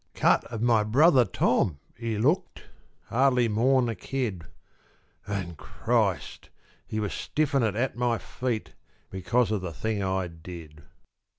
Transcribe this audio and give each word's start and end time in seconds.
Cut 0.15 0.43
of 0.45 0.63
my 0.63 0.83
brother 0.83 1.25
Tom, 1.25 1.77
he 1.95 2.17
looked, 2.17 2.63
Hardly 3.09 3.47
more'n 3.47 3.87
a 3.87 3.93
kid; 3.93 4.45
An', 5.27 5.53
Christ! 5.53 6.49
he 6.87 6.99
was 6.99 7.11
stiffenin' 7.13 7.75
at 7.75 7.95
my 7.95 8.17
feet 8.17 8.73
Because 9.11 9.51
of 9.51 9.61
the 9.61 9.71
thing 9.73 10.01
I 10.01 10.25
did. 10.25 10.81